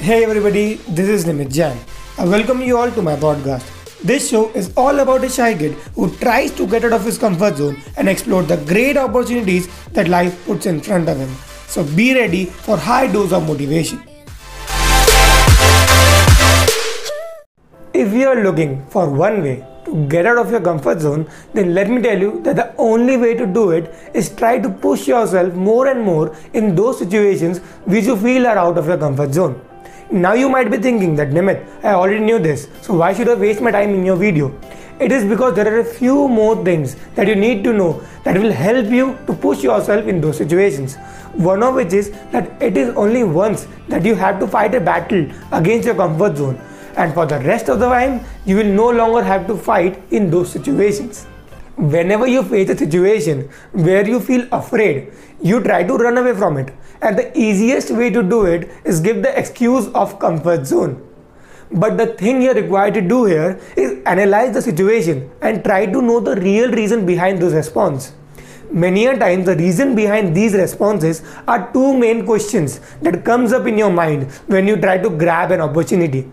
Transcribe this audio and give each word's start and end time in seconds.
Hey 0.00 0.22
everybody, 0.22 0.74
this 0.88 1.08
is 1.08 1.24
Nimit 1.24 1.52
Jain. 1.52 1.76
I 2.18 2.24
welcome 2.24 2.60
you 2.62 2.78
all 2.78 2.88
to 2.88 3.02
my 3.02 3.16
podcast. 3.16 3.66
This 4.00 4.30
show 4.30 4.48
is 4.50 4.72
all 4.76 5.00
about 5.00 5.24
a 5.24 5.28
shy 5.28 5.54
kid 5.58 5.72
who 5.96 6.08
tries 6.18 6.52
to 6.54 6.68
get 6.68 6.84
out 6.84 6.92
of 6.92 7.04
his 7.04 7.18
comfort 7.18 7.56
zone 7.56 7.76
and 7.96 8.08
explore 8.08 8.44
the 8.44 8.58
great 8.58 8.96
opportunities 8.96 9.66
that 9.94 10.06
life 10.06 10.46
puts 10.46 10.66
in 10.66 10.80
front 10.80 11.08
of 11.08 11.18
him. 11.18 11.28
So 11.66 11.82
be 11.96 12.14
ready 12.14 12.44
for 12.44 12.76
high 12.76 13.08
dose 13.08 13.32
of 13.32 13.48
motivation. 13.48 14.00
If 17.92 18.12
you 18.12 18.28
are 18.28 18.40
looking 18.44 18.86
for 18.86 19.10
one 19.10 19.42
way 19.42 19.66
to 19.84 20.06
get 20.06 20.26
out 20.26 20.38
of 20.38 20.52
your 20.52 20.60
comfort 20.60 21.00
zone, 21.00 21.28
then 21.54 21.74
let 21.74 21.90
me 21.90 22.00
tell 22.00 22.16
you 22.16 22.40
that 22.44 22.54
the 22.54 22.72
only 22.76 23.16
way 23.16 23.34
to 23.34 23.46
do 23.46 23.72
it 23.72 23.92
is 24.14 24.28
try 24.28 24.60
to 24.60 24.68
push 24.70 25.08
yourself 25.08 25.54
more 25.54 25.88
and 25.88 26.02
more 26.02 26.36
in 26.52 26.76
those 26.76 27.00
situations 27.00 27.58
which 27.84 28.04
you 28.04 28.16
feel 28.16 28.46
are 28.46 28.58
out 28.58 28.78
of 28.78 28.86
your 28.86 28.96
comfort 28.96 29.34
zone. 29.34 29.60
Now 30.10 30.32
you 30.32 30.48
might 30.48 30.70
be 30.70 30.78
thinking 30.78 31.16
that 31.16 31.28
Nimit, 31.28 31.66
I 31.84 31.92
already 31.92 32.20
knew 32.20 32.38
this, 32.38 32.66
so 32.80 32.94
why 32.94 33.12
should 33.12 33.28
I 33.28 33.34
waste 33.34 33.60
my 33.60 33.70
time 33.70 33.90
in 33.90 34.06
your 34.06 34.16
video? 34.16 34.58
It 34.98 35.12
is 35.12 35.22
because 35.22 35.54
there 35.54 35.70
are 35.70 35.80
a 35.80 35.84
few 35.84 36.28
more 36.28 36.64
things 36.64 36.96
that 37.14 37.28
you 37.28 37.36
need 37.36 37.62
to 37.64 37.74
know 37.74 38.02
that 38.24 38.38
will 38.38 38.50
help 38.50 38.86
you 38.86 39.18
to 39.26 39.34
push 39.34 39.62
yourself 39.62 40.06
in 40.06 40.22
those 40.22 40.38
situations. 40.38 40.96
One 41.34 41.62
of 41.62 41.74
which 41.74 41.92
is 41.92 42.10
that 42.32 42.50
it 42.62 42.78
is 42.78 42.88
only 42.96 43.22
once 43.22 43.68
that 43.88 44.02
you 44.02 44.14
have 44.14 44.40
to 44.40 44.46
fight 44.46 44.74
a 44.74 44.80
battle 44.80 45.26
against 45.52 45.84
your 45.84 45.94
comfort 45.94 46.38
zone, 46.38 46.58
and 46.96 47.12
for 47.12 47.26
the 47.26 47.40
rest 47.40 47.68
of 47.68 47.78
the 47.78 47.90
time, 47.90 48.24
you 48.46 48.56
will 48.56 48.72
no 48.72 48.88
longer 48.88 49.22
have 49.22 49.46
to 49.48 49.56
fight 49.58 50.02
in 50.10 50.30
those 50.30 50.50
situations. 50.50 51.26
Whenever 51.78 52.26
you 52.26 52.42
face 52.42 52.68
a 52.70 52.76
situation 52.76 53.48
where 53.70 54.04
you 54.04 54.18
feel 54.18 54.48
afraid, 54.50 55.12
you 55.40 55.62
try 55.62 55.84
to 55.84 55.96
run 55.96 56.18
away 56.18 56.34
from 56.34 56.56
it 56.56 56.74
and 57.00 57.16
the 57.16 57.38
easiest 57.38 57.92
way 57.92 58.10
to 58.10 58.20
do 58.20 58.46
it 58.46 58.68
is 58.84 58.98
give 58.98 59.22
the 59.22 59.38
excuse 59.38 59.86
of 59.88 60.18
comfort 60.18 60.66
zone. 60.66 61.00
But 61.70 61.96
the 61.96 62.06
thing 62.06 62.42
you're 62.42 62.54
required 62.54 62.94
to 62.94 63.00
do 63.00 63.26
here 63.26 63.60
is 63.76 64.02
analyze 64.06 64.54
the 64.54 64.62
situation 64.62 65.30
and 65.40 65.62
try 65.62 65.86
to 65.86 66.02
know 66.02 66.18
the 66.18 66.34
real 66.34 66.70
reason 66.72 67.06
behind 67.06 67.40
this 67.40 67.52
response. 67.52 68.12
Many 68.72 69.06
a 69.06 69.16
times 69.16 69.46
the 69.46 69.54
reason 69.54 69.94
behind 69.94 70.34
these 70.34 70.54
responses 70.54 71.22
are 71.46 71.72
two 71.72 71.96
main 71.96 72.26
questions 72.26 72.80
that 73.02 73.24
comes 73.24 73.52
up 73.52 73.66
in 73.68 73.78
your 73.78 73.90
mind 73.90 74.32
when 74.48 74.66
you 74.66 74.76
try 74.76 74.98
to 74.98 75.10
grab 75.10 75.52
an 75.52 75.60
opportunity. 75.60 76.28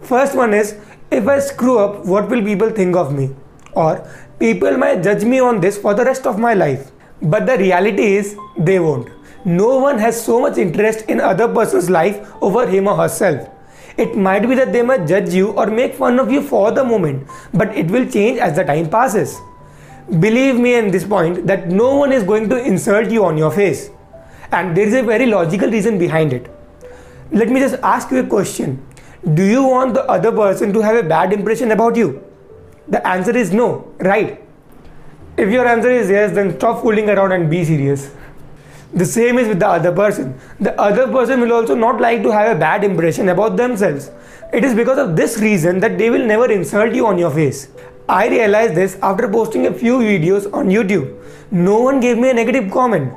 First 0.00 0.34
one 0.34 0.54
is 0.54 0.78
if 1.10 1.28
I 1.28 1.38
screw 1.40 1.78
up 1.78 2.06
what 2.06 2.30
will 2.30 2.42
people 2.42 2.70
think 2.70 2.96
of 2.96 3.12
me? 3.12 3.34
Or 3.76 4.08
people 4.40 4.76
might 4.76 5.04
judge 5.04 5.24
me 5.24 5.38
on 5.38 5.60
this 5.60 5.78
for 5.78 5.94
the 5.94 6.04
rest 6.04 6.26
of 6.26 6.40
my 6.40 6.54
life. 6.54 6.90
But 7.22 7.46
the 7.46 7.56
reality 7.58 8.16
is 8.16 8.36
they 8.58 8.80
won't 8.80 9.16
no 9.46 9.76
one 9.78 9.96
has 9.96 10.20
so 10.20 10.40
much 10.40 10.58
interest 10.58 11.02
in 11.08 11.20
other 11.20 11.46
person's 11.46 11.88
life 11.88 12.32
over 12.42 12.66
him 12.66 12.88
or 12.88 12.96
herself. 12.96 13.48
It 13.96 14.16
might 14.16 14.40
be 14.40 14.56
that 14.56 14.72
they 14.72 14.82
might 14.82 15.06
judge 15.06 15.32
you 15.32 15.52
or 15.52 15.68
make 15.68 15.94
fun 15.94 16.18
of 16.18 16.32
you 16.32 16.42
for 16.42 16.72
the 16.72 16.84
moment, 16.84 17.28
but 17.54 17.72
it 17.76 17.88
will 17.88 18.06
change 18.10 18.40
as 18.40 18.56
the 18.56 18.64
time 18.64 18.90
passes. 18.90 19.40
Believe 20.18 20.58
me 20.58 20.74
in 20.74 20.90
this 20.90 21.04
point 21.04 21.46
that 21.46 21.68
no 21.68 21.94
one 21.94 22.12
is 22.12 22.24
going 22.24 22.48
to 22.50 22.58
insult 22.58 23.08
you 23.08 23.24
on 23.24 23.38
your 23.38 23.52
face. 23.52 23.88
And 24.50 24.76
there 24.76 24.86
is 24.86 24.94
a 24.94 25.02
very 25.02 25.26
logical 25.26 25.70
reason 25.70 25.96
behind 25.96 26.32
it. 26.32 26.50
Let 27.30 27.48
me 27.48 27.60
just 27.60 27.76
ask 27.84 28.10
you 28.10 28.18
a 28.18 28.26
question. 28.26 28.84
Do 29.34 29.44
you 29.44 29.62
want 29.62 29.94
the 29.94 30.04
other 30.06 30.32
person 30.32 30.72
to 30.72 30.80
have 30.80 30.96
a 30.96 31.04
bad 31.04 31.32
impression 31.32 31.70
about 31.70 31.94
you? 31.94 32.25
The 32.88 33.06
answer 33.06 33.36
is 33.36 33.52
no, 33.52 33.92
right? 33.98 34.42
If 35.36 35.50
your 35.50 35.66
answer 35.66 35.90
is 35.90 36.08
yes, 36.08 36.32
then 36.32 36.56
stop 36.58 36.82
fooling 36.82 37.10
around 37.10 37.32
and 37.32 37.50
be 37.50 37.64
serious. 37.64 38.10
The 38.94 39.04
same 39.04 39.38
is 39.38 39.48
with 39.48 39.58
the 39.58 39.68
other 39.68 39.92
person. 39.92 40.38
The 40.60 40.80
other 40.80 41.06
person 41.08 41.40
will 41.40 41.52
also 41.52 41.74
not 41.74 42.00
like 42.00 42.22
to 42.22 42.30
have 42.30 42.56
a 42.56 42.58
bad 42.58 42.84
impression 42.84 43.28
about 43.28 43.56
themselves. 43.56 44.10
It 44.52 44.64
is 44.64 44.74
because 44.74 44.98
of 44.98 45.16
this 45.16 45.38
reason 45.38 45.80
that 45.80 45.98
they 45.98 46.08
will 46.08 46.24
never 46.24 46.50
insult 46.50 46.94
you 46.94 47.06
on 47.06 47.18
your 47.18 47.30
face. 47.30 47.68
I 48.08 48.28
realized 48.28 48.74
this 48.74 48.96
after 49.02 49.28
posting 49.28 49.66
a 49.66 49.72
few 49.74 49.98
videos 49.98 50.50
on 50.54 50.68
YouTube. 50.68 51.20
No 51.50 51.80
one 51.80 51.98
gave 52.00 52.16
me 52.18 52.30
a 52.30 52.34
negative 52.34 52.70
comment. 52.70 53.12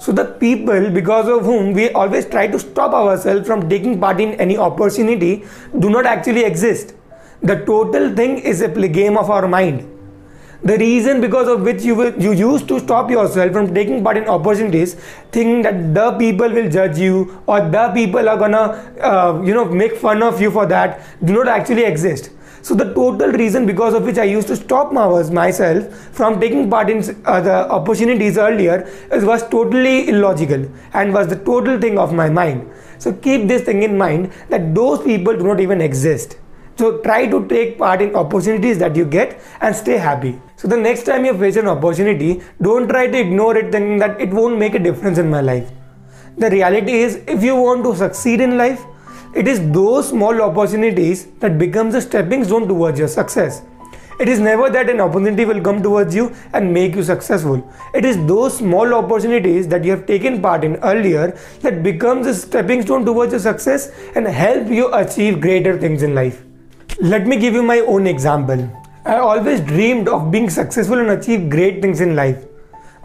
So 0.00 0.10
the 0.10 0.24
people 0.24 0.90
because 0.90 1.28
of 1.28 1.44
whom 1.44 1.72
we 1.72 1.90
always 1.90 2.26
try 2.26 2.48
to 2.48 2.58
stop 2.58 2.92
ourselves 2.92 3.46
from 3.46 3.68
taking 3.68 4.00
part 4.00 4.20
in 4.20 4.32
any 4.34 4.58
opportunity 4.58 5.44
do 5.78 5.90
not 5.90 6.06
actually 6.06 6.42
exist. 6.42 6.94
The 7.42 7.56
total 7.66 8.14
thing 8.14 8.38
is 8.38 8.60
a 8.60 8.68
game 8.68 9.16
of 9.16 9.30
our 9.30 9.48
mind 9.48 9.88
the 10.64 10.78
reason 10.78 11.20
because 11.20 11.48
of 11.48 11.62
which 11.62 11.82
you 11.82 11.96
will, 11.96 12.14
you 12.22 12.32
used 12.32 12.68
to 12.68 12.78
stop 12.78 13.10
yourself 13.10 13.52
from 13.52 13.74
taking 13.74 14.04
part 14.04 14.16
in 14.16 14.28
opportunities 14.28 14.94
thinking 15.32 15.62
that 15.62 15.92
the 15.92 16.12
people 16.18 16.48
will 16.48 16.70
judge 16.70 16.98
you 16.98 17.42
or 17.46 17.60
the 17.68 17.90
people 17.94 18.28
are 18.28 18.36
gonna 18.36 18.94
uh, 19.00 19.42
you 19.44 19.54
know 19.54 19.64
make 19.64 19.96
fun 19.96 20.22
of 20.22 20.40
you 20.40 20.52
for 20.52 20.64
that 20.66 21.04
do 21.24 21.32
not 21.32 21.48
actually 21.48 21.82
exist 21.82 22.30
so 22.62 22.76
the 22.76 22.94
total 22.94 23.32
reason 23.32 23.66
because 23.66 23.92
of 23.92 24.04
which 24.04 24.18
I 24.18 24.24
used 24.24 24.46
to 24.46 24.54
stop 24.54 24.92
myself 24.92 25.92
from 26.12 26.38
taking 26.40 26.70
part 26.70 26.88
in 26.90 26.98
uh, 27.24 27.40
the 27.40 27.68
opportunities 27.68 28.38
earlier 28.38 28.88
was 29.10 29.42
totally 29.48 30.08
illogical 30.08 30.70
and 30.92 31.12
was 31.12 31.26
the 31.26 31.34
total 31.34 31.80
thing 31.80 31.98
of 31.98 32.14
my 32.14 32.30
mind. 32.30 32.70
So 32.98 33.12
keep 33.12 33.48
this 33.48 33.62
thing 33.62 33.82
in 33.82 33.98
mind 33.98 34.32
that 34.48 34.76
those 34.76 35.02
people 35.02 35.36
do 35.36 35.42
not 35.42 35.58
even 35.58 35.80
exist. 35.80 36.36
So 36.76 36.98
try 36.98 37.26
to 37.26 37.46
take 37.48 37.78
part 37.78 38.00
in 38.02 38.14
opportunities 38.14 38.78
that 38.78 38.96
you 38.96 39.04
get 39.04 39.40
and 39.60 39.74
stay 39.74 39.98
happy. 39.98 40.40
So 40.56 40.68
the 40.68 40.76
next 40.76 41.04
time 41.04 41.24
you 41.24 41.36
face 41.36 41.56
an 41.56 41.68
opportunity, 41.68 42.42
don't 42.60 42.88
try 42.88 43.06
to 43.06 43.18
ignore 43.18 43.56
it 43.56 43.72
thinking 43.72 43.98
that 43.98 44.20
it 44.20 44.30
won't 44.30 44.58
make 44.58 44.74
a 44.74 44.78
difference 44.78 45.18
in 45.18 45.28
my 45.28 45.40
life. 45.40 45.70
The 46.38 46.50
reality 46.50 46.92
is 46.92 47.16
if 47.26 47.42
you 47.42 47.56
want 47.56 47.84
to 47.84 47.94
succeed 47.94 48.40
in 48.40 48.56
life, 48.56 48.80
it 49.34 49.48
is 49.48 49.60
those 49.72 50.08
small 50.08 50.40
opportunities 50.42 51.26
that 51.40 51.58
becomes 51.58 51.94
a 51.94 52.00
stepping 52.00 52.44
stone 52.44 52.68
towards 52.68 52.98
your 52.98 53.08
success. 53.08 53.62
It 54.20 54.28
is 54.28 54.40
never 54.40 54.70
that 54.70 54.88
an 54.88 55.00
opportunity 55.00 55.44
will 55.44 55.60
come 55.60 55.82
towards 55.82 56.14
you 56.14 56.34
and 56.52 56.72
make 56.72 56.94
you 56.94 57.02
successful. 57.02 57.66
It 57.94 58.04
is 58.04 58.16
those 58.26 58.58
small 58.58 58.94
opportunities 58.94 59.66
that 59.68 59.84
you 59.84 59.90
have 59.90 60.06
taken 60.06 60.40
part 60.40 60.64
in 60.64 60.76
earlier 60.76 61.36
that 61.62 61.82
becomes 61.82 62.26
a 62.26 62.34
stepping 62.34 62.82
stone 62.82 63.04
towards 63.04 63.32
your 63.32 63.40
success 63.40 63.90
and 64.14 64.26
help 64.26 64.68
you 64.68 64.92
achieve 64.94 65.40
greater 65.40 65.78
things 65.78 66.02
in 66.02 66.14
life. 66.14 66.44
Let 67.00 67.26
me 67.26 67.36
give 67.36 67.54
you 67.54 67.62
my 67.62 67.80
own 67.80 68.06
example. 68.06 68.70
I 69.04 69.16
always 69.16 69.60
dreamed 69.60 70.08
of 70.08 70.30
being 70.30 70.48
successful 70.50 70.98
and 70.98 71.10
achieve 71.10 71.48
great 71.48 71.80
things 71.80 72.00
in 72.00 72.14
life. 72.14 72.44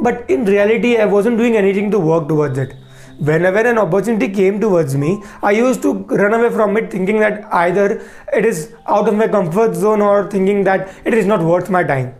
But 0.00 0.28
in 0.28 0.44
reality, 0.44 0.98
I 0.98 1.06
wasn't 1.06 1.38
doing 1.38 1.56
anything 1.56 1.90
to 1.92 1.98
work 1.98 2.28
towards 2.28 2.58
it. 2.58 2.74
Whenever 3.18 3.60
an 3.60 3.78
opportunity 3.78 4.28
came 4.28 4.60
towards 4.60 4.96
me, 4.96 5.22
I 5.42 5.52
used 5.52 5.82
to 5.82 5.94
run 5.94 6.34
away 6.34 6.50
from 6.50 6.76
it 6.76 6.90
thinking 6.90 7.20
that 7.20 7.44
either 7.54 8.02
it 8.34 8.44
is 8.44 8.74
out 8.86 9.08
of 9.08 9.14
my 9.14 9.28
comfort 9.28 9.74
zone 9.74 10.02
or 10.02 10.28
thinking 10.30 10.64
that 10.64 10.92
it 11.04 11.14
is 11.14 11.24
not 11.24 11.42
worth 11.42 11.70
my 11.70 11.82
time. 11.82 12.14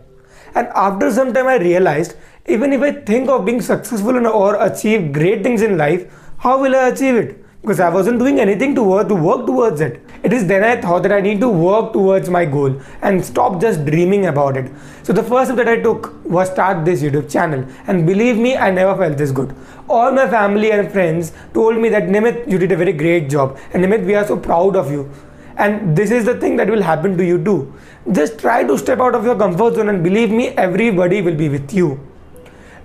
And 0.55 0.67
after 0.73 1.11
some 1.11 1.33
time, 1.33 1.47
I 1.47 1.57
realized 1.57 2.15
even 2.47 2.73
if 2.73 2.81
I 2.81 2.93
think 2.93 3.29
of 3.29 3.45
being 3.45 3.61
successful 3.61 4.25
or 4.25 4.55
achieve 4.63 5.11
great 5.11 5.43
things 5.43 5.61
in 5.61 5.77
life, 5.77 6.11
how 6.37 6.59
will 6.61 6.75
I 6.75 6.87
achieve 6.87 7.15
it? 7.15 7.43
because 7.67 7.81
I 7.81 7.89
wasn't 7.89 8.19
doing 8.19 8.39
anything 8.39 8.75
to 8.75 8.83
work, 8.83 9.09
to 9.09 9.15
work 9.15 9.45
towards 9.45 9.81
it. 9.81 10.01
It 10.27 10.33
is 10.33 10.45
then 10.45 10.61
I 10.61 10.75
thought 10.81 11.03
that 11.03 11.13
I 11.13 11.21
need 11.21 11.39
to 11.39 11.47
work 11.47 11.93
towards 11.93 12.29
my 12.29 12.43
goal 12.43 12.81
and 13.01 13.23
stop 13.23 13.61
just 13.61 13.85
dreaming 13.85 14.25
about 14.25 14.57
it. 14.57 14.69
So 15.03 15.13
the 15.13 15.23
first 15.23 15.51
step 15.51 15.57
that 15.63 15.69
I 15.69 15.79
took 15.81 16.09
was 16.25 16.49
start 16.49 16.83
this 16.83 17.01
YouTube 17.01 17.31
channel 17.31 17.65
and 17.87 18.05
believe 18.05 18.35
me 18.35 18.57
I 18.57 18.69
never 18.69 18.93
felt 19.01 19.17
this 19.17 19.31
good. 19.31 19.55
All 19.87 20.11
my 20.11 20.27
family 20.27 20.71
and 20.73 20.91
friends 20.91 21.31
told 21.53 21.77
me 21.77 21.87
that 21.87 22.09
Nimit 22.15 22.51
you 22.51 22.57
did 22.57 22.73
a 22.73 22.75
very 22.75 22.91
great 22.91 23.29
job 23.29 23.57
and 23.71 23.85
Nimit 23.85 24.05
we 24.05 24.15
are 24.15 24.27
so 24.27 24.35
proud 24.35 24.75
of 24.75 24.91
you. 24.91 25.09
And 25.55 25.95
this 25.95 26.11
is 26.11 26.25
the 26.25 26.35
thing 26.41 26.57
that 26.57 26.69
will 26.69 26.81
happen 26.81 27.17
to 27.17 27.25
you 27.25 27.41
too. 27.41 27.73
Just 28.11 28.37
try 28.37 28.65
to 28.65 28.77
step 28.77 28.99
out 28.99 29.15
of 29.15 29.23
your 29.23 29.37
comfort 29.37 29.75
zone 29.75 29.87
and 29.87 30.03
believe 30.03 30.29
me 30.29 30.49
everybody 30.65 31.21
will 31.21 31.35
be 31.35 31.47
with 31.47 31.73
you. 31.73 32.01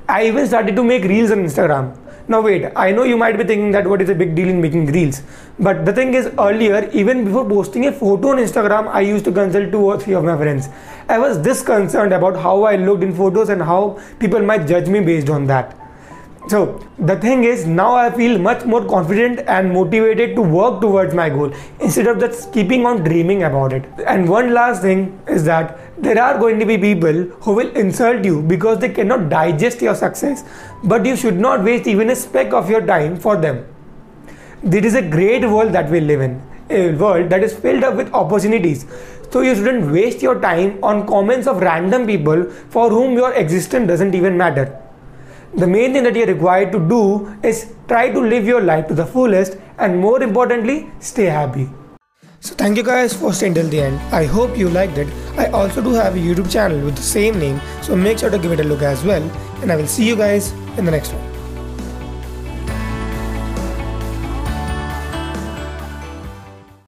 I 0.09 0.27
even 0.29 0.47
started 0.47 0.77
to 0.77 0.85
make 0.85 1.03
reels 1.03 1.33
on 1.33 1.39
Instagram 1.39 1.97
now 2.33 2.41
wait, 2.41 2.65
I 2.75 2.93
know 2.93 3.05
you 3.05 3.17
might 3.17 3.37
be 3.37 3.45
thinking 3.45 3.71
that 3.73 3.87
what 3.87 4.03
is 4.03 4.09
a 4.09 4.15
big 4.15 4.35
deal 4.35 4.49
in 4.49 4.61
making 4.61 4.87
reels. 4.87 5.23
But 5.59 5.85
the 5.85 5.93
thing 5.93 6.15
is 6.15 6.31
earlier, 6.39 6.89
even 6.93 7.25
before 7.25 7.49
posting 7.49 7.87
a 7.87 7.93
photo 7.93 8.31
on 8.31 8.39
Instagram, 8.39 8.89
I 8.89 9.03
used 9.03 9.25
to 9.27 9.33
consult 9.33 9.71
two 9.71 9.85
or 9.85 9.99
three 10.01 10.15
of 10.15 10.25
my 10.25 10.37
friends. 10.37 10.69
I 11.09 11.19
was 11.19 11.43
this 11.43 11.63
concerned 11.63 12.13
about 12.13 12.37
how 12.37 12.63
I 12.65 12.77
looked 12.77 13.03
in 13.03 13.15
photos 13.15 13.49
and 13.51 13.63
how 13.63 14.01
people 14.19 14.41
might 14.41 14.67
judge 14.67 14.89
me 14.89 15.01
based 15.01 15.29
on 15.29 15.47
that. 15.49 15.82
So 16.49 16.81
the 16.99 17.17
thing 17.17 17.45
is 17.45 17.67
now 17.67 17.95
I 17.95 18.11
feel 18.11 18.37
much 18.37 18.65
more 18.65 18.85
confident 18.85 19.41
and 19.47 19.73
motivated 19.73 20.35
to 20.35 20.43
work 20.43 20.81
towards 20.81 21.15
my 21.15 21.29
goal 21.29 21.53
instead 21.81 22.09
of 22.09 22.19
just 22.19 22.53
keeping 22.53 22.85
on 22.85 23.05
dreaming 23.05 23.45
about 23.45 23.73
it. 23.73 23.85
And 24.07 24.29
one 24.29 24.53
last 24.53 24.83
thing 24.83 25.21
is 25.29 25.45
that 25.45 25.79
there 26.03 26.21
are 26.21 26.37
going 26.39 26.59
to 26.59 26.67
be 26.67 26.77
people 26.77 27.23
who 27.43 27.55
will 27.55 27.71
insult 27.77 28.25
you 28.25 28.43
because 28.43 28.81
they 28.81 28.89
cannot 28.89 29.29
digest 29.29 29.81
your 29.81 29.95
success, 29.95 30.45
but 30.83 31.07
you 31.07 31.15
should 31.15 31.39
not 31.39 31.63
waste 31.63 31.87
even 31.87 32.11
a 32.11 32.17
speck 32.17 32.53
of 32.53 32.69
your 32.69 32.85
time 32.85 33.17
for 33.21 33.37
them. 33.37 33.65
This 34.65 34.85
is 34.85 34.95
a 34.95 35.03
great 35.03 35.45
world 35.49 35.73
that 35.73 35.89
we 35.91 36.01
live 36.01 36.21
in, 36.21 36.43
a 36.71 36.93
world 36.93 37.31
that 37.31 37.45
is 37.45 37.55
filled 37.55 37.85
up 37.85 37.95
with 37.95 38.13
opportunities. 38.13 38.85
So 39.31 39.41
you 39.43 39.55
shouldn't 39.55 39.93
waste 39.93 40.21
your 40.23 40.41
time 40.41 40.83
on 40.83 41.07
comments 41.07 41.47
of 41.47 41.63
random 41.63 42.05
people 42.05 42.51
for 42.69 42.91
whom 42.91 43.13
your 43.13 43.33
existence 43.33 43.87
doesn't 43.87 44.15
even 44.15 44.37
matter 44.37 44.82
The 45.55 45.67
main 45.67 45.93
thing 45.93 46.05
that 46.05 46.17
you're 46.17 46.27
required 46.27 46.73
to 46.73 46.79
do 46.79 47.29
is 47.43 47.75
try 47.87 48.09
to 48.11 48.19
live 48.19 48.47
your 48.47 48.63
life 48.63 48.89
to 48.89 48.95
the 48.95 49.05
fullest 49.05 49.59
and 49.79 49.99
more 50.01 50.23
importantly, 50.23 50.91
stay 50.99 51.25
happy. 51.25 51.69
So 52.41 52.55
thank 52.55 52.79
you 52.79 52.83
guys 52.83 53.15
for 53.15 53.35
staying 53.35 53.55
till 53.55 53.69
the 53.69 53.81
end. 53.81 54.01
I 54.13 54.25
hope 54.25 54.57
you 54.57 54.71
liked 54.71 54.97
it. 54.97 55.09
I 55.37 55.47
also 55.49 55.83
do 55.83 55.91
have 55.91 56.17
a 56.17 56.19
YouTube 56.19 56.51
channel 56.51 56.81
with 56.81 56.97
the 56.97 57.03
same 57.03 57.39
name, 57.39 57.61
so 57.83 57.95
make 57.95 58.19
sure 58.19 58.31
to 58.31 58.39
give 58.39 58.53
it 58.53 58.61
a 58.61 58.65
look 58.65 58.83
as 58.83 59.05
well. 59.05 59.23
And 59.61 59.71
I 59.71 59.77
will 59.77 59.87
see 59.87 60.09
you 60.09 60.17
guys 60.17 60.53
in 60.79 60.87
the 60.87 60.91
next 60.91 61.13
one. 61.13 61.32